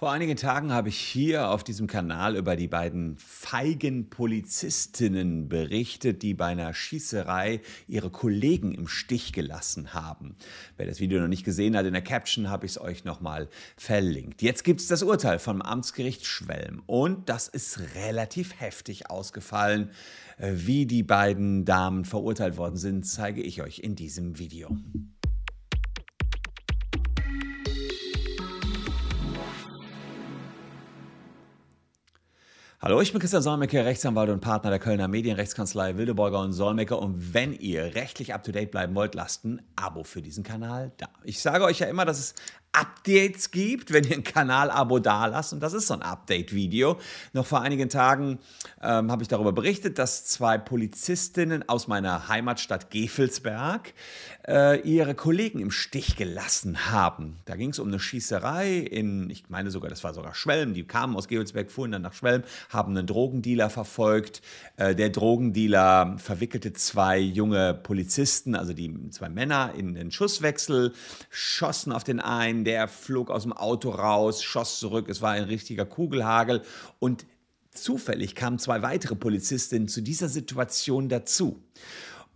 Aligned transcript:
Vor 0.00 0.10
einigen 0.10 0.36
Tagen 0.36 0.72
habe 0.72 0.88
ich 0.88 0.96
hier 0.96 1.50
auf 1.50 1.62
diesem 1.62 1.86
Kanal 1.86 2.34
über 2.34 2.56
die 2.56 2.68
beiden 2.68 3.18
feigen 3.18 4.08
Polizistinnen 4.08 5.50
berichtet, 5.50 6.22
die 6.22 6.32
bei 6.32 6.46
einer 6.46 6.72
Schießerei 6.72 7.60
ihre 7.86 8.08
Kollegen 8.08 8.72
im 8.72 8.88
Stich 8.88 9.34
gelassen 9.34 9.92
haben. 9.92 10.36
Wer 10.78 10.86
das 10.86 11.00
Video 11.00 11.20
noch 11.20 11.28
nicht 11.28 11.44
gesehen 11.44 11.76
hat, 11.76 11.84
in 11.84 11.92
der 11.92 12.00
Caption 12.00 12.48
habe 12.48 12.64
ich 12.64 12.72
es 12.72 12.80
euch 12.80 13.04
nochmal 13.04 13.50
verlinkt. 13.76 14.40
Jetzt 14.40 14.64
gibt 14.64 14.80
es 14.80 14.86
das 14.86 15.02
Urteil 15.02 15.38
vom 15.38 15.60
Amtsgericht 15.60 16.24
Schwelm 16.24 16.82
und 16.86 17.28
das 17.28 17.46
ist 17.48 17.78
relativ 17.94 18.58
heftig 18.58 19.10
ausgefallen. 19.10 19.90
Wie 20.38 20.86
die 20.86 21.02
beiden 21.02 21.66
Damen 21.66 22.06
verurteilt 22.06 22.56
worden 22.56 22.78
sind, 22.78 23.04
zeige 23.04 23.42
ich 23.42 23.60
euch 23.60 23.80
in 23.80 23.96
diesem 23.96 24.38
Video. 24.38 24.74
Hallo, 32.82 33.02
ich 33.02 33.12
bin 33.12 33.20
Christian 33.20 33.42
Solmecke, 33.42 33.84
Rechtsanwalt 33.84 34.30
und 34.30 34.40
Partner 34.40 34.70
der 34.70 34.78
Kölner 34.78 35.06
Medienrechtskanzlei 35.06 35.98
Wildeborger 35.98 36.40
und 36.40 36.54
Solmecke. 36.54 36.96
Und 36.96 37.34
wenn 37.34 37.52
ihr 37.52 37.94
rechtlich 37.94 38.32
up 38.32 38.42
to 38.42 38.52
date 38.52 38.70
bleiben 38.70 38.94
wollt, 38.94 39.14
lasst 39.14 39.44
ein 39.44 39.60
Abo 39.76 40.02
für 40.02 40.22
diesen 40.22 40.44
Kanal 40.44 40.90
da. 40.96 41.10
Ich 41.22 41.42
sage 41.42 41.64
euch 41.64 41.80
ja 41.80 41.88
immer, 41.88 42.06
dass 42.06 42.18
es 42.18 42.34
Updates 42.72 43.50
gibt, 43.50 43.92
wenn 43.92 44.04
ihr 44.04 44.16
ein 44.16 44.24
Kanal-Abo 44.24 45.00
da 45.00 45.26
lasst. 45.26 45.52
Und 45.52 45.60
das 45.60 45.72
ist 45.72 45.88
so 45.88 45.94
ein 45.94 46.02
Update-Video. 46.02 46.98
Noch 47.32 47.46
vor 47.46 47.62
einigen 47.62 47.88
Tagen 47.88 48.38
ähm, 48.80 49.10
habe 49.10 49.22
ich 49.22 49.28
darüber 49.28 49.52
berichtet, 49.52 49.98
dass 49.98 50.24
zwei 50.26 50.56
Polizistinnen 50.56 51.68
aus 51.68 51.88
meiner 51.88 52.28
Heimatstadt 52.28 52.90
Gefelsberg 52.90 53.92
äh, 54.46 54.80
ihre 54.80 55.14
Kollegen 55.14 55.60
im 55.60 55.70
Stich 55.70 56.16
gelassen 56.16 56.90
haben. 56.90 57.38
Da 57.44 57.56
ging 57.56 57.70
es 57.70 57.78
um 57.78 57.88
eine 57.88 57.98
Schießerei 57.98 58.76
in, 58.78 59.30
ich 59.30 59.48
meine 59.48 59.70
sogar, 59.70 59.90
das 59.90 60.04
war 60.04 60.14
sogar 60.14 60.34
Schwelm. 60.34 60.74
Die 60.74 60.84
kamen 60.84 61.16
aus 61.16 61.28
Gefelsberg, 61.28 61.70
fuhren 61.70 61.92
dann 61.92 62.02
nach 62.02 62.14
Schwelm, 62.14 62.44
haben 62.68 62.96
einen 62.96 63.06
Drogendealer 63.06 63.70
verfolgt. 63.70 64.42
Äh, 64.76 64.94
der 64.94 65.10
Drogendealer 65.10 66.16
verwickelte 66.18 66.72
zwei 66.72 67.18
junge 67.18 67.74
Polizisten, 67.74 68.54
also 68.54 68.72
die 68.72 69.10
zwei 69.10 69.28
Männer, 69.28 69.74
in 69.76 69.94
den 69.94 70.10
Schusswechsel, 70.10 70.92
schossen 71.30 71.92
auf 71.92 72.04
den 72.04 72.20
einen 72.20 72.59
der 72.64 72.88
flog 72.88 73.30
aus 73.30 73.42
dem 73.42 73.52
Auto 73.52 73.90
raus, 73.90 74.42
schoss 74.42 74.78
zurück, 74.78 75.08
es 75.08 75.22
war 75.22 75.32
ein 75.32 75.44
richtiger 75.44 75.84
Kugelhagel 75.84 76.62
und 76.98 77.26
zufällig 77.70 78.34
kamen 78.34 78.58
zwei 78.58 78.82
weitere 78.82 79.14
Polizistinnen 79.14 79.88
zu 79.88 80.00
dieser 80.00 80.28
Situation 80.28 81.08
dazu. 81.08 81.62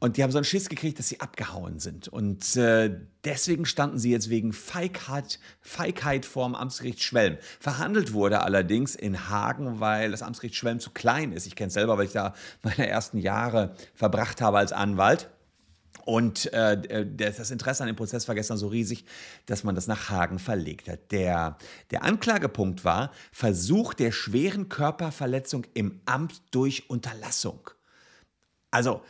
Und 0.01 0.17
die 0.17 0.23
haben 0.23 0.31
so 0.31 0.39
einen 0.39 0.45
Schiss 0.45 0.69
gekriegt, 0.69 0.99
dass 0.99 1.09
sie 1.09 1.21
abgehauen 1.21 1.79
sind. 1.79 2.09
Und 2.09 2.57
äh, 2.57 2.95
deswegen 3.25 3.65
standen 3.65 3.99
sie 3.99 4.11
jetzt 4.11 4.29
wegen 4.29 4.53
Feigheit, 4.53 5.39
Feigheit 5.63 6.27
vorm 6.27 6.55
Amtsgericht 6.55 7.03
Schwelm. 7.03 7.39
Verhandelt 7.59 8.13
wurde 8.13 8.43
allerdings 8.43 8.97
in 8.97 9.31
Hagen, 9.31 9.81
weil 9.81 10.11
das 10.11 10.21
Amtsgericht 10.21 10.57
Schwelm 10.57 10.79
zu 10.79 10.91
klein 10.91 11.33
ist. 11.33 11.47
Ich 11.47 11.57
kenne 11.57 11.69
es 11.69 11.75
selber, 11.75 11.97
weil 11.97 12.07
ich 12.07 12.13
da 12.13 12.35
meine 12.63 12.87
ersten 12.87 13.19
Jahre 13.19 13.75
verbracht 13.95 14.43
habe 14.43 14.59
als 14.59 14.73
Anwalt. 14.73 15.31
Und 16.05 16.53
äh, 16.53 17.07
das 17.17 17.51
Interesse 17.51 17.83
an 17.83 17.87
dem 17.87 17.97
Prozess 17.97 18.29
war 18.29 18.35
gestern 18.35 18.59
so 18.59 18.69
riesig, 18.69 19.07
dass 19.47 19.65
man 19.65 19.75
das 19.75 19.87
nach 19.87 20.11
Hagen 20.11 20.39
verlegt 20.39 20.89
hat. 20.89 21.11
Der, 21.13 21.57
der 21.91 22.05
Anklagepunkt 22.05 22.85
war 22.85 23.11
Versuch 23.33 23.95
der 23.95 24.13
schweren 24.13 24.69
Körperverletzung 24.69 25.67
im 25.73 26.01
Amt 26.05 26.43
durch 26.51 26.91
Unterlassung. 26.91 27.71
Also, 28.71 29.03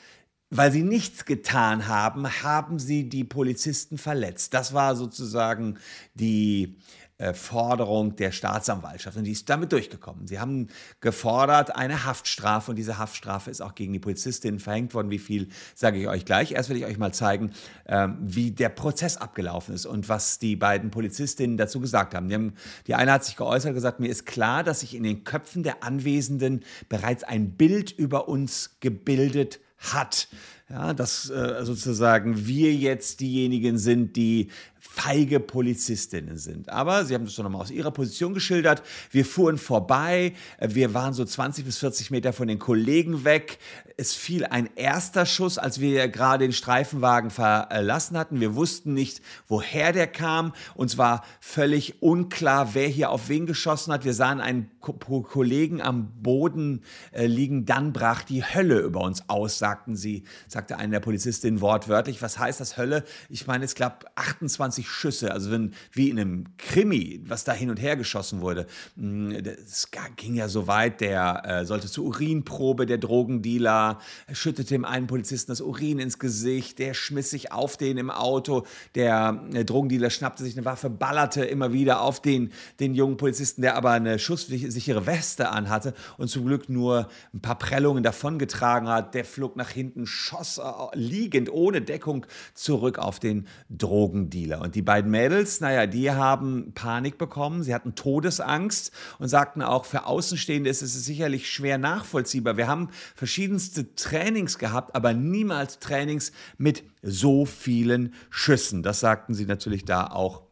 weil 0.50 0.70
sie 0.70 0.84
nichts 0.84 1.24
getan 1.24 1.88
haben, 1.88 2.28
haben 2.44 2.78
sie 2.78 3.08
die 3.08 3.24
Polizisten 3.24 3.98
verletzt. 3.98 4.54
Das 4.54 4.72
war 4.72 4.94
sozusagen 4.94 5.78
die, 6.14 6.62
äh, 6.62 7.03
Forderung 7.32 8.16
der 8.16 8.32
Staatsanwaltschaft 8.32 9.16
und 9.16 9.24
die 9.24 9.32
ist 9.32 9.48
damit 9.48 9.72
durchgekommen. 9.72 10.26
Sie 10.26 10.40
haben 10.40 10.68
gefordert 11.00 11.74
eine 11.74 12.04
Haftstrafe 12.04 12.72
und 12.72 12.76
diese 12.76 12.98
Haftstrafe 12.98 13.50
ist 13.50 13.62
auch 13.62 13.74
gegen 13.74 13.92
die 13.92 13.98
Polizistinnen 14.00 14.60
verhängt 14.60 14.92
worden. 14.92 15.10
Wie 15.10 15.18
viel, 15.18 15.48
sage 15.74 15.98
ich 15.98 16.08
euch 16.08 16.24
gleich. 16.24 16.52
Erst 16.52 16.68
will 16.68 16.76
ich 16.76 16.84
euch 16.84 16.98
mal 16.98 17.14
zeigen, 17.14 17.52
ähm, 17.86 18.18
wie 18.20 18.50
der 18.50 18.68
Prozess 18.68 19.16
abgelaufen 19.16 19.74
ist 19.74 19.86
und 19.86 20.08
was 20.08 20.38
die 20.38 20.56
beiden 20.56 20.90
Polizistinnen 20.90 21.56
dazu 21.56 21.80
gesagt 21.80 22.14
haben. 22.14 22.28
Die, 22.28 22.34
haben. 22.34 22.54
die 22.86 22.94
eine 22.94 23.12
hat 23.12 23.24
sich 23.24 23.36
geäußert, 23.36 23.74
gesagt, 23.74 24.00
mir 24.00 24.08
ist 24.08 24.26
klar, 24.26 24.64
dass 24.64 24.80
sich 24.80 24.94
in 24.94 25.04
den 25.04 25.24
Köpfen 25.24 25.62
der 25.62 25.84
Anwesenden 25.84 26.64
bereits 26.88 27.22
ein 27.22 27.52
Bild 27.52 27.92
über 27.92 28.28
uns 28.28 28.76
gebildet 28.80 29.60
hat. 29.78 30.28
Ja, 30.70 30.94
dass 30.94 31.28
äh, 31.28 31.62
sozusagen 31.62 32.46
wir 32.46 32.72
jetzt 32.72 33.20
diejenigen 33.20 33.76
sind, 33.76 34.16
die 34.16 34.50
feige 34.94 35.40
Polizistinnen 35.40 36.36
sind. 36.36 36.68
Aber 36.68 37.04
sie 37.04 37.14
haben 37.14 37.24
das 37.24 37.34
doch 37.34 37.42
nochmal 37.42 37.62
aus 37.62 37.70
ihrer 37.70 37.90
Position 37.90 38.32
geschildert. 38.32 38.82
Wir 39.10 39.24
fuhren 39.24 39.58
vorbei, 39.58 40.34
wir 40.60 40.94
waren 40.94 41.14
so 41.14 41.24
20 41.24 41.64
bis 41.64 41.78
40 41.78 42.10
Meter 42.10 42.32
von 42.32 42.48
den 42.48 42.58
Kollegen 42.58 43.24
weg. 43.24 43.58
Es 43.96 44.12
fiel 44.12 44.44
ein 44.44 44.68
erster 44.76 45.24
Schuss, 45.26 45.58
als 45.58 45.80
wir 45.80 46.08
gerade 46.08 46.44
den 46.44 46.52
Streifenwagen 46.52 47.30
verlassen 47.30 48.16
hatten. 48.18 48.40
Wir 48.40 48.54
wussten 48.54 48.92
nicht, 48.92 49.20
woher 49.48 49.92
der 49.92 50.06
kam. 50.06 50.52
Uns 50.74 50.98
war 50.98 51.24
völlig 51.40 52.02
unklar, 52.02 52.74
wer 52.74 52.88
hier 52.88 53.10
auf 53.10 53.28
wen 53.28 53.46
geschossen 53.46 53.92
hat. 53.92 54.04
Wir 54.04 54.14
sahen 54.14 54.40
einen 54.40 54.70
Kollegen 54.80 55.80
am 55.80 56.22
Boden 56.22 56.82
äh, 57.12 57.26
liegen. 57.26 57.64
Dann 57.64 57.92
brach 57.92 58.22
die 58.22 58.44
Hölle 58.44 58.80
über 58.80 59.00
uns 59.00 59.28
aus, 59.28 59.58
sagten 59.58 59.96
sie, 59.96 60.24
sagte 60.54 60.78
eine 60.78 60.92
der 60.92 61.00
Polizistinnen 61.00 61.60
wortwörtlich. 61.60 62.22
Was 62.22 62.38
heißt 62.38 62.60
das 62.60 62.76
Hölle? 62.76 63.04
Ich 63.28 63.46
meine, 63.46 63.64
es 63.64 63.74
gab 63.74 64.10
28 64.16 64.64
20 64.64 64.88
Schüsse, 64.88 65.32
also 65.32 65.50
wenn, 65.50 65.74
wie 65.92 66.10
in 66.10 66.18
einem 66.18 66.44
Krimi, 66.58 67.20
was 67.26 67.44
da 67.44 67.52
hin 67.52 67.70
und 67.70 67.80
her 67.80 67.96
geschossen 67.96 68.40
wurde. 68.40 68.66
Es 68.96 69.88
mm, 69.92 70.16
ging 70.16 70.34
ja 70.34 70.48
so 70.48 70.66
weit, 70.66 71.00
der 71.00 71.42
äh, 71.44 71.64
sollte 71.64 71.88
zur 71.88 72.06
Urinprobe, 72.06 72.86
der 72.86 72.98
Drogendealer 72.98 73.98
schüttete 74.32 74.74
dem 74.74 74.84
einen 74.84 75.06
Polizisten 75.06 75.52
das 75.52 75.60
Urin 75.60 75.98
ins 75.98 76.18
Gesicht, 76.18 76.78
der 76.78 76.94
schmiss 76.94 77.30
sich 77.30 77.52
auf 77.52 77.76
den 77.76 77.98
im 77.98 78.10
Auto, 78.10 78.64
der 78.94 79.42
äh, 79.52 79.64
Drogendealer 79.64 80.10
schnappte 80.10 80.42
sich 80.42 80.56
eine 80.56 80.64
Waffe, 80.64 80.90
ballerte 80.90 81.44
immer 81.44 81.72
wieder 81.72 82.00
auf 82.00 82.20
den, 82.20 82.50
den 82.80 82.94
jungen 82.94 83.16
Polizisten, 83.16 83.62
der 83.62 83.76
aber 83.76 83.90
eine 83.90 84.18
schusssichere 84.18 85.06
Weste 85.06 85.50
anhatte 85.50 85.94
und 86.16 86.28
zum 86.28 86.46
Glück 86.46 86.68
nur 86.68 87.08
ein 87.32 87.40
paar 87.40 87.58
Prellungen 87.58 88.02
davongetragen 88.02 88.88
hat. 88.88 89.14
Der 89.14 89.24
flog 89.24 89.56
nach 89.56 89.70
hinten, 89.70 90.06
schoss 90.06 90.43
äh, 90.58 90.62
liegend 90.94 91.50
ohne 91.52 91.82
Deckung 91.82 92.26
zurück 92.54 92.98
auf 92.98 93.18
den 93.18 93.46
Drogendealer. 93.70 94.60
Und 94.60 94.74
die 94.74 94.82
beiden 94.82 95.10
Mädels, 95.10 95.60
naja, 95.60 95.86
die 95.86 96.10
haben 96.10 96.72
Panik 96.74 97.18
bekommen, 97.18 97.62
sie 97.62 97.74
hatten 97.74 97.94
Todesangst 97.94 98.92
und 99.18 99.28
sagten 99.28 99.62
auch, 99.62 99.84
für 99.84 100.06
Außenstehende 100.06 100.70
ist 100.70 100.82
es 100.82 101.04
sicherlich 101.04 101.50
schwer 101.50 101.78
nachvollziehbar. 101.78 102.56
Wir 102.56 102.68
haben 102.68 102.90
verschiedenste 103.14 103.94
Trainings 103.94 104.58
gehabt, 104.58 104.94
aber 104.94 105.12
niemals 105.12 105.78
Trainings 105.78 106.32
mit 106.58 106.84
so 107.02 107.44
vielen 107.44 108.14
Schüssen. 108.30 108.82
Das 108.82 109.00
sagten 109.00 109.34
sie 109.34 109.46
natürlich 109.46 109.84
da 109.84 110.06
auch 110.06 110.43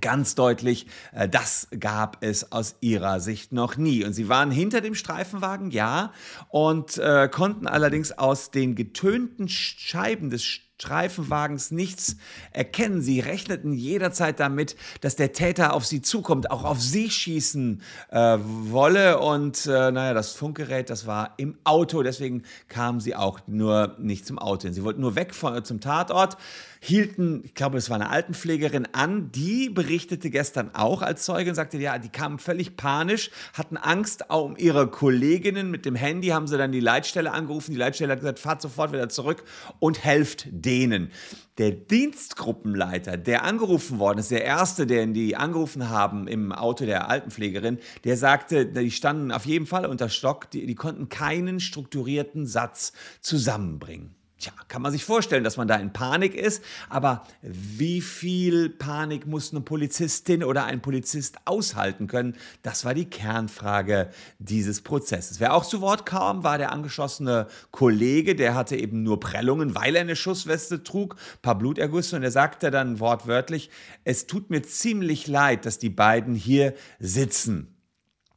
ganz 0.00 0.34
deutlich, 0.34 0.86
äh, 1.12 1.28
das 1.28 1.68
gab 1.78 2.22
es 2.22 2.52
aus 2.52 2.76
ihrer 2.80 3.20
Sicht 3.20 3.52
noch 3.52 3.76
nie. 3.76 4.04
Und 4.04 4.12
sie 4.12 4.28
waren 4.28 4.50
hinter 4.50 4.80
dem 4.80 4.94
Streifenwagen, 4.94 5.70
ja, 5.70 6.12
und 6.48 6.98
äh, 6.98 7.28
konnten 7.28 7.66
allerdings 7.66 8.12
aus 8.12 8.50
den 8.50 8.74
getönten 8.74 9.48
Scheiben 9.48 10.30
des 10.30 10.42
Streifenwagens 10.78 11.70
nichts 11.70 12.16
erkennen. 12.52 13.00
Sie 13.00 13.20
rechneten 13.20 13.72
jederzeit 13.72 14.38
damit, 14.38 14.76
dass 15.00 15.16
der 15.16 15.32
Täter 15.32 15.72
auf 15.72 15.86
sie 15.86 16.02
zukommt, 16.02 16.50
auch 16.50 16.64
auf 16.64 16.82
sie 16.82 17.10
schießen 17.10 17.80
äh, 18.10 18.38
wolle. 18.40 19.18
Und 19.20 19.64
äh, 19.64 19.90
naja, 19.90 20.12
das 20.12 20.32
Funkgerät, 20.32 20.90
das 20.90 21.06
war 21.06 21.32
im 21.38 21.56
Auto. 21.64 22.02
Deswegen 22.02 22.42
kamen 22.68 23.00
sie 23.00 23.16
auch 23.16 23.40
nur 23.46 23.96
nicht 23.98 24.26
zum 24.26 24.38
Auto. 24.38 24.70
Sie 24.70 24.84
wollten 24.84 25.00
nur 25.00 25.14
weg 25.14 25.34
von, 25.34 25.64
zum 25.64 25.80
Tatort, 25.80 26.36
hielten, 26.80 27.42
ich 27.44 27.54
glaube, 27.54 27.78
es 27.78 27.90
war 27.90 27.96
eine 27.96 28.10
Altenpflegerin 28.10 28.88
an. 28.92 29.32
Die 29.32 29.70
berichtete 29.70 30.30
gestern 30.30 30.74
auch 30.74 31.02
als 31.02 31.24
Zeugin, 31.24 31.54
sagte, 31.54 31.78
ja, 31.78 31.98
die 31.98 32.08
kamen 32.08 32.38
völlig 32.38 32.76
panisch, 32.76 33.30
hatten 33.54 33.76
Angst 33.76 34.30
um 34.30 34.56
ihre 34.56 34.86
Kolleginnen. 34.88 35.70
Mit 35.70 35.84
dem 35.84 35.94
Handy 35.94 36.28
haben 36.28 36.46
sie 36.46 36.58
dann 36.58 36.72
die 36.72 36.80
Leitstelle 36.80 37.32
angerufen. 37.32 37.72
Die 37.72 37.78
Leitstelle 37.78 38.12
hat 38.12 38.20
gesagt, 38.20 38.38
fahrt 38.38 38.62
sofort 38.62 38.92
wieder 38.92 39.08
zurück 39.08 39.44
und 39.78 40.04
helft 40.04 40.46
denen. 40.66 41.10
Der 41.58 41.70
Dienstgruppenleiter, 41.70 43.16
der 43.16 43.44
angerufen 43.44 43.98
worden 43.98 44.18
ist, 44.18 44.30
der 44.30 44.44
erste, 44.44 44.86
den 44.86 45.14
die 45.14 45.36
angerufen 45.36 45.88
haben 45.88 46.28
im 46.28 46.52
Auto 46.52 46.84
der 46.84 47.08
Altenpflegerin, 47.08 47.78
der 48.04 48.16
sagte, 48.18 48.66
die 48.66 48.90
standen 48.90 49.32
auf 49.32 49.46
jeden 49.46 49.66
Fall 49.66 49.86
unter 49.86 50.10
Stock, 50.10 50.50
die, 50.50 50.66
die 50.66 50.74
konnten 50.74 51.08
keinen 51.08 51.60
strukturierten 51.60 52.46
Satz 52.46 52.92
zusammenbringen. 53.22 54.14
Tja, 54.46 54.52
kann 54.68 54.80
man 54.80 54.92
sich 54.92 55.04
vorstellen, 55.04 55.42
dass 55.42 55.56
man 55.56 55.66
da 55.66 55.74
in 55.74 55.92
Panik 55.92 56.36
ist, 56.36 56.62
aber 56.88 57.26
wie 57.42 58.00
viel 58.00 58.70
Panik 58.70 59.26
muss 59.26 59.50
eine 59.50 59.60
Polizistin 59.60 60.44
oder 60.44 60.66
ein 60.66 60.80
Polizist 60.80 61.38
aushalten 61.46 62.06
können? 62.06 62.36
Das 62.62 62.84
war 62.84 62.94
die 62.94 63.06
Kernfrage 63.06 64.08
dieses 64.38 64.82
Prozesses. 64.82 65.40
Wer 65.40 65.52
auch 65.52 65.64
zu 65.64 65.80
Wort 65.80 66.06
kam, 66.06 66.44
war 66.44 66.58
der 66.58 66.70
angeschossene 66.70 67.48
Kollege, 67.72 68.36
der 68.36 68.54
hatte 68.54 68.76
eben 68.76 69.02
nur 69.02 69.18
Prellungen, 69.18 69.74
weil 69.74 69.96
er 69.96 70.02
eine 70.02 70.14
Schussweste 70.14 70.84
trug, 70.84 71.16
paar 71.42 71.58
Blutergüsse 71.58 72.14
und 72.14 72.22
er 72.22 72.30
sagte 72.30 72.70
dann 72.70 73.00
wortwörtlich, 73.00 73.68
es 74.04 74.28
tut 74.28 74.50
mir 74.50 74.62
ziemlich 74.62 75.26
leid, 75.26 75.66
dass 75.66 75.80
die 75.80 75.90
beiden 75.90 76.36
hier 76.36 76.74
sitzen. 77.00 77.75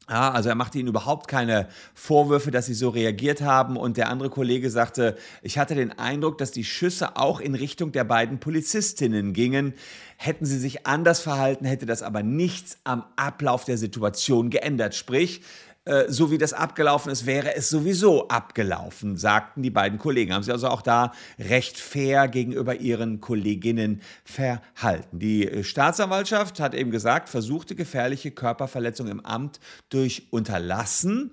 Ja, 0.10 0.32
also 0.32 0.50
er 0.50 0.56
machte 0.56 0.80
ihnen 0.80 0.88
überhaupt 0.88 1.28
keine 1.28 1.68
Vorwürfe, 1.94 2.50
dass 2.50 2.66
sie 2.66 2.74
so 2.74 2.90
reagiert 2.90 3.42
haben. 3.42 3.78
Und 3.78 3.96
der 3.96 4.10
andere 4.10 4.32
Kollege 4.32 4.72
sagte, 4.72 5.16
ich 5.44 5.60
hatte 5.60 5.76
den 5.76 6.00
Eindruck, 6.00 6.40
dass 6.40 6.50
die 6.50 6.64
Schüsse 6.64 7.16
auch 7.16 7.40
in 7.40 7.54
Richtung 7.54 7.92
der 7.92 8.06
beiden 8.06 8.40
Polizistinnen 8.40 9.34
gingen. 9.34 9.76
Hätten 10.18 10.46
sie 10.46 10.58
sich 10.58 10.88
anders 10.88 11.20
verhalten, 11.20 11.66
hätte 11.66 11.86
das 11.86 12.02
aber 12.02 12.24
nichts 12.24 12.80
am 12.86 13.06
Ablauf 13.18 13.66
der 13.66 13.78
Situation 13.78 14.50
geändert. 14.50 14.96
Sprich, 14.96 15.42
äh, 15.90 16.06
so 16.08 16.30
wie 16.30 16.38
das 16.38 16.54
abgelaufen 16.54 17.12
ist, 17.12 17.26
wäre 17.26 17.56
es 17.56 17.70
sowieso 17.70 18.28
abgelaufen, 18.28 19.18
sagten 19.18 19.64
die 19.64 19.72
beiden 19.72 19.98
Kollegen. 19.98 20.34
Haben 20.34 20.44
sie 20.44 20.52
also 20.52 20.68
auch 20.68 20.84
da 20.84 21.14
recht 21.40 21.78
fair 21.78 22.28
gegenüber 22.28 22.76
ihren 22.76 23.22
Kolleginnen 23.22 24.02
verhalten. 24.24 25.18
Die 25.18 25.48
äh, 25.48 25.64
Staatsanwaltschaft 25.64 26.60
hat 26.60 26.76
eben 26.76 26.92
gesagt, 26.92 27.28
versuchte 27.28 27.74
gefährliche 27.74 28.30
Körperverletzung 28.30 29.08
im 29.08 29.26
Amt 29.26 29.60
durch 29.90 30.28
Unterlassen. 30.30 31.32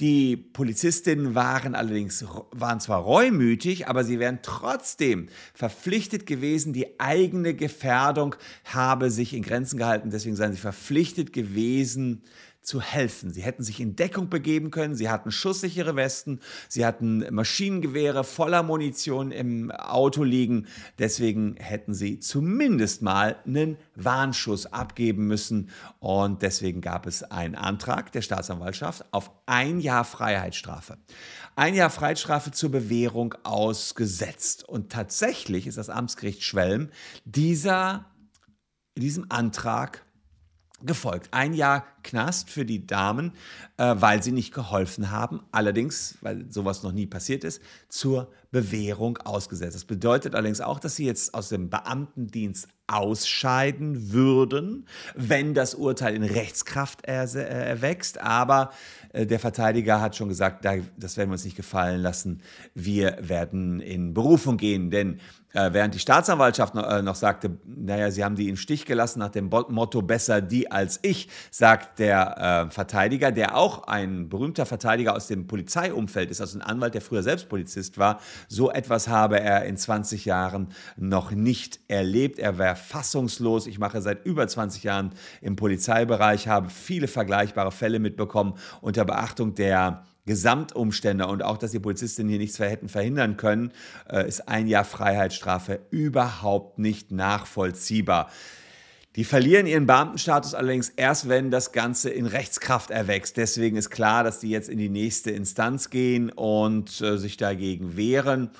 Die 0.00 0.34
Polizistinnen 0.38 1.34
waren 1.34 1.74
allerdings 1.74 2.24
waren 2.52 2.80
zwar 2.80 3.00
reumütig, 3.00 3.86
aber 3.86 4.02
sie 4.02 4.18
wären 4.18 4.38
trotzdem 4.40 5.28
verpflichtet 5.52 6.24
gewesen, 6.24 6.72
die 6.72 6.98
eigene 6.98 7.52
Gefährdung 7.52 8.34
habe 8.64 9.10
sich 9.10 9.34
in 9.34 9.42
Grenzen 9.42 9.76
gehalten. 9.76 10.08
Deswegen 10.08 10.36
seien 10.36 10.52
sie 10.52 10.58
verpflichtet 10.58 11.34
gewesen, 11.34 12.22
zu 12.62 12.80
helfen. 12.80 13.32
Sie 13.32 13.42
hätten 13.42 13.62
sich 13.62 13.80
in 13.80 13.96
Deckung 13.96 14.28
begeben 14.28 14.70
können, 14.70 14.94
sie 14.94 15.08
hatten 15.08 15.32
schusssichere 15.32 15.96
Westen, 15.96 16.40
sie 16.68 16.84
hatten 16.84 17.24
Maschinengewehre 17.30 18.22
voller 18.22 18.62
Munition 18.62 19.32
im 19.32 19.70
Auto 19.70 20.22
liegen. 20.22 20.66
Deswegen 20.98 21.56
hätten 21.56 21.94
sie 21.94 22.20
zumindest 22.20 23.02
mal 23.02 23.36
einen 23.46 23.76
Warnschuss 23.94 24.66
abgeben 24.66 25.26
müssen. 25.26 25.70
Und 25.98 26.42
deswegen 26.42 26.80
gab 26.80 27.06
es 27.06 27.22
einen 27.22 27.54
Antrag 27.54 28.12
der 28.12 28.22
Staatsanwaltschaft 28.22 29.04
auf 29.12 29.30
ein 29.46 29.80
Jahr 29.80 30.04
Freiheitsstrafe. 30.04 30.98
Ein 31.56 31.74
Jahr 31.74 31.90
Freiheitsstrafe 31.90 32.52
zur 32.52 32.70
Bewährung 32.70 33.34
ausgesetzt. 33.42 34.68
Und 34.68 34.92
tatsächlich 34.92 35.66
ist 35.66 35.78
das 35.78 35.90
Amtsgericht 35.90 36.42
Schwelm 36.42 36.90
dieser, 37.24 38.06
diesem 38.96 39.26
Antrag 39.30 40.04
gefolgt. 40.82 41.28
Ein 41.32 41.54
Jahr 41.54 41.84
Knast 42.02 42.50
für 42.50 42.64
die 42.64 42.86
Damen, 42.86 43.32
äh, 43.76 43.94
weil 43.98 44.22
sie 44.22 44.32
nicht 44.32 44.54
geholfen 44.54 45.10
haben. 45.10 45.40
Allerdings, 45.52 46.18
weil 46.20 46.50
sowas 46.50 46.82
noch 46.82 46.92
nie 46.92 47.06
passiert 47.06 47.44
ist, 47.44 47.62
zur 47.88 48.30
Bewährung 48.50 49.18
ausgesetzt. 49.18 49.74
Das 49.74 49.84
bedeutet 49.84 50.34
allerdings 50.34 50.60
auch, 50.60 50.80
dass 50.80 50.96
sie 50.96 51.06
jetzt 51.06 51.34
aus 51.34 51.48
dem 51.48 51.70
Beamtendienst 51.70 52.68
ausscheiden 52.90 54.12
würden, 54.12 54.86
wenn 55.14 55.54
das 55.54 55.74
Urteil 55.74 56.14
in 56.14 56.24
Rechtskraft 56.24 57.04
erwächst. 57.04 58.20
Aber 58.20 58.70
äh, 59.12 59.26
der 59.26 59.38
Verteidiger 59.38 60.00
hat 60.00 60.16
schon 60.16 60.28
gesagt, 60.28 60.64
das 60.64 61.16
werden 61.16 61.30
wir 61.30 61.34
uns 61.34 61.44
nicht 61.44 61.56
gefallen 61.56 62.00
lassen. 62.00 62.42
Wir 62.74 63.16
werden 63.20 63.80
in 63.80 64.14
Berufung 64.14 64.56
gehen, 64.56 64.90
denn 64.90 65.20
äh, 65.52 65.72
während 65.72 65.94
die 65.94 65.98
Staatsanwaltschaft 65.98 66.74
noch, 66.74 66.88
äh, 66.88 67.14
sagte, 67.14 67.58
naja, 67.64 68.10
sie 68.10 68.24
haben 68.24 68.36
die 68.36 68.48
im 68.48 68.56
Stich 68.56 68.86
gelassen 68.86 69.18
nach 69.18 69.30
dem 69.30 69.48
Motto 69.48 70.00
besser 70.00 70.40
die 70.40 70.70
als 70.70 71.00
ich, 71.02 71.28
sagt 71.50 71.98
der 71.98 72.68
äh, 72.68 72.70
Verteidiger, 72.70 73.32
der 73.32 73.56
auch 73.56 73.84
ein 73.88 74.28
berühmter 74.28 74.64
Verteidiger 74.64 75.16
aus 75.16 75.26
dem 75.26 75.48
Polizeiumfeld 75.48 76.30
ist, 76.30 76.40
also 76.40 76.58
ein 76.58 76.62
Anwalt, 76.62 76.94
der 76.94 77.00
früher 77.00 77.22
selbst 77.22 77.48
Polizist 77.48 77.98
war, 77.98 78.20
so 78.48 78.70
etwas 78.70 79.08
habe 79.08 79.40
er 79.40 79.64
in 79.64 79.76
20 79.76 80.24
Jahren 80.24 80.68
noch 80.96 81.32
nicht 81.32 81.80
erlebt. 81.88 82.38
Er 82.38 82.58
wäre 82.58 82.76
fassungslos. 82.80 83.66
Ich 83.66 83.78
mache 83.78 84.00
seit 84.02 84.24
über 84.24 84.48
20 84.48 84.82
Jahren 84.82 85.12
im 85.40 85.56
Polizeibereich, 85.56 86.48
habe 86.48 86.70
viele 86.70 87.08
vergleichbare 87.08 87.72
Fälle 87.72 87.98
mitbekommen 87.98 88.54
unter 88.80 89.04
Beachtung 89.04 89.54
der 89.54 90.04
Gesamtumstände 90.26 91.26
und 91.26 91.42
auch, 91.42 91.58
dass 91.58 91.72
die 91.72 91.80
Polizistinnen 91.80 92.30
hier 92.30 92.38
nichts 92.38 92.58
hätten 92.58 92.88
verhindern 92.88 93.36
können, 93.36 93.72
äh, 94.08 94.28
ist 94.28 94.48
ein 94.48 94.66
Jahr 94.66 94.84
Freiheitsstrafe 94.84 95.80
überhaupt 95.90 96.78
nicht 96.78 97.10
nachvollziehbar. 97.10 98.30
Die 99.16 99.24
verlieren 99.24 99.66
ihren 99.66 99.86
Beamtenstatus 99.86 100.54
allerdings 100.54 100.90
erst, 100.90 101.28
wenn 101.28 101.50
das 101.50 101.72
Ganze 101.72 102.10
in 102.10 102.26
Rechtskraft 102.26 102.92
erwächst. 102.92 103.36
Deswegen 103.36 103.76
ist 103.76 103.90
klar, 103.90 104.22
dass 104.22 104.38
die 104.38 104.50
jetzt 104.50 104.68
in 104.68 104.78
die 104.78 104.88
nächste 104.88 105.32
Instanz 105.32 105.90
gehen 105.90 106.30
und 106.30 107.00
äh, 107.00 107.18
sich 107.18 107.36
dagegen 107.36 107.96
wehren. 107.96 108.50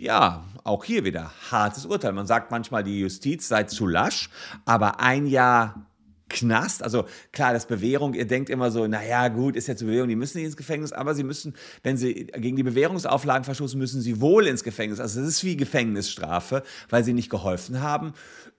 Ja, 0.00 0.44
auch 0.62 0.84
hier 0.84 1.04
wieder 1.04 1.32
hartes 1.50 1.84
Urteil. 1.84 2.12
Man 2.12 2.28
sagt 2.28 2.52
manchmal, 2.52 2.84
die 2.84 3.00
Justiz 3.00 3.48
sei 3.48 3.64
zu 3.64 3.84
lasch, 3.84 4.30
aber 4.64 5.00
ein 5.00 5.26
Jahr 5.26 5.87
Knast. 6.28 6.82
Also 6.82 7.06
klar, 7.32 7.52
das 7.52 7.66
Bewährung, 7.66 8.14
ihr 8.14 8.26
denkt 8.26 8.50
immer 8.50 8.70
so, 8.70 8.86
naja, 8.86 9.28
gut, 9.28 9.56
ist 9.56 9.68
jetzt 9.68 9.80
Bewährung, 9.80 10.08
die 10.08 10.16
müssen 10.16 10.38
nicht 10.38 10.46
ins 10.46 10.56
Gefängnis, 10.56 10.92
aber 10.92 11.14
sie 11.14 11.24
müssen, 11.24 11.54
wenn 11.82 11.96
sie 11.96 12.26
gegen 12.26 12.56
die 12.56 12.62
Bewährungsauflagen 12.62 13.44
verstoßen, 13.44 13.78
müssen 13.78 14.00
sie 14.00 14.20
wohl 14.20 14.46
ins 14.46 14.64
Gefängnis. 14.64 15.00
Also 15.00 15.20
es 15.20 15.28
ist 15.28 15.44
wie 15.44 15.56
Gefängnisstrafe, 15.56 16.62
weil 16.88 17.04
sie 17.04 17.12
nicht 17.12 17.30
geholfen 17.30 17.80
haben. 17.80 18.12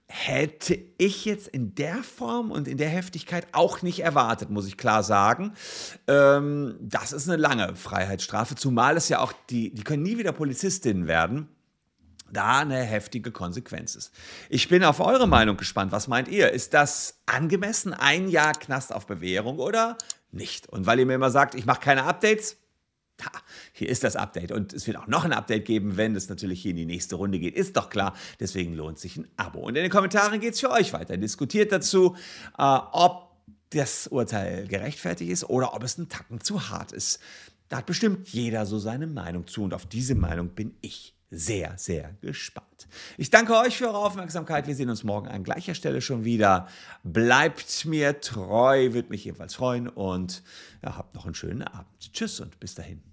Hätte 0.06 0.76
ich 0.98 1.24
jetzt 1.24 1.46
in 1.46 1.76
der 1.76 2.02
Form 2.02 2.50
und 2.50 2.66
in 2.66 2.78
der 2.78 2.88
Heftigkeit 2.88 3.46
auch 3.52 3.82
nicht 3.82 4.00
erwartet, 4.00 4.50
muss 4.50 4.66
ich 4.66 4.76
klar 4.76 5.04
sagen. 5.04 5.52
Ähm, 6.08 6.74
das 6.80 7.12
ist 7.12 7.28
eine 7.28 7.40
lange 7.40 7.76
Freiheitsstrafe, 7.76 8.56
zumal 8.56 8.96
es 8.96 9.08
ja 9.08 9.20
auch, 9.20 9.32
die, 9.50 9.72
die 9.72 9.84
können 9.84 10.02
nie 10.02 10.18
wieder 10.18 10.32
Polizistinnen 10.32 11.06
werden 11.06 11.48
da 12.32 12.60
eine 12.60 12.82
heftige 12.82 13.30
Konsequenz 13.30 13.94
ist. 13.94 14.12
Ich 14.48 14.68
bin 14.68 14.84
auf 14.84 15.00
eure 15.00 15.26
Meinung 15.26 15.56
gespannt. 15.56 15.92
Was 15.92 16.08
meint 16.08 16.28
ihr? 16.28 16.50
Ist 16.50 16.74
das 16.74 17.20
angemessen? 17.26 17.92
Ein 17.92 18.28
Jahr 18.28 18.52
Knast 18.52 18.94
auf 18.94 19.06
Bewährung 19.06 19.58
oder 19.58 19.96
nicht? 20.32 20.68
Und 20.68 20.86
weil 20.86 20.98
ihr 20.98 21.06
mir 21.06 21.14
immer 21.14 21.30
sagt, 21.30 21.54
ich 21.54 21.66
mache 21.66 21.80
keine 21.80 22.04
Updates, 22.04 22.56
ha, 23.24 23.30
hier 23.72 23.88
ist 23.88 24.04
das 24.04 24.16
Update. 24.16 24.52
Und 24.52 24.72
es 24.72 24.86
wird 24.86 24.96
auch 24.96 25.06
noch 25.06 25.24
ein 25.24 25.32
Update 25.32 25.64
geben, 25.64 25.96
wenn 25.96 26.16
es 26.16 26.28
natürlich 26.28 26.62
hier 26.62 26.70
in 26.70 26.76
die 26.76 26.86
nächste 26.86 27.16
Runde 27.16 27.38
geht. 27.38 27.54
Ist 27.54 27.76
doch 27.76 27.90
klar. 27.90 28.14
Deswegen 28.38 28.74
lohnt 28.74 28.98
sich 28.98 29.16
ein 29.16 29.28
Abo. 29.36 29.60
Und 29.60 29.76
in 29.76 29.82
den 29.82 29.90
Kommentaren 29.90 30.40
geht 30.40 30.54
es 30.54 30.60
für 30.60 30.70
euch 30.70 30.92
weiter. 30.92 31.16
Diskutiert 31.16 31.72
dazu, 31.72 32.16
äh, 32.58 32.62
ob 32.62 33.30
das 33.70 34.08
Urteil 34.08 34.66
gerechtfertigt 34.66 35.30
ist 35.30 35.44
oder 35.44 35.74
ob 35.74 35.84
es 35.84 35.96
ein 35.96 36.08
Tacken 36.08 36.40
zu 36.40 36.70
hart 36.70 36.92
ist. 36.92 37.20
Da 37.68 37.78
hat 37.78 37.86
bestimmt 37.86 38.28
jeder 38.28 38.66
so 38.66 38.78
seine 38.78 39.06
Meinung 39.06 39.46
zu 39.46 39.62
und 39.62 39.74
auf 39.74 39.86
diese 39.86 40.16
Meinung 40.16 40.48
bin 40.48 40.74
ich 40.80 41.14
sehr, 41.30 41.74
sehr 41.78 42.14
gespannt. 42.20 42.88
Ich 43.16 43.30
danke 43.30 43.56
euch 43.56 43.76
für 43.76 43.86
eure 43.86 43.98
Aufmerksamkeit. 43.98 44.66
Wir 44.66 44.74
sehen 44.74 44.90
uns 44.90 45.04
morgen 45.04 45.28
an 45.28 45.44
gleicher 45.44 45.74
Stelle 45.74 46.00
schon 46.00 46.24
wieder. 46.24 46.66
Bleibt 47.04 47.84
mir 47.84 48.20
treu, 48.20 48.92
würde 48.92 49.10
mich 49.10 49.24
jedenfalls 49.24 49.54
freuen 49.54 49.88
und 49.88 50.42
ja, 50.82 50.96
habt 50.96 51.14
noch 51.14 51.26
einen 51.26 51.34
schönen 51.34 51.62
Abend. 51.62 52.12
Tschüss 52.12 52.40
und 52.40 52.58
bis 52.58 52.74
dahin. 52.74 53.09